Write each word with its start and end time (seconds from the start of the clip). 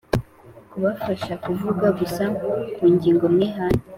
Kubafasha 0.71 1.33
kuvuga 1.43 1.85
gusa 1.99 2.23
ku 2.75 2.83
ngingo 2.93 3.25
mwihaye 3.33 3.79